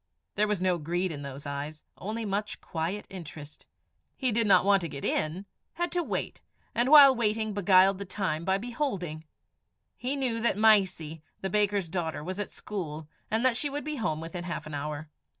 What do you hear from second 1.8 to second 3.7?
only much quiet interest.